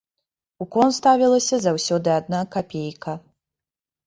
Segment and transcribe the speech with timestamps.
[0.63, 3.13] У кон ставілася заўсёды адна капейка.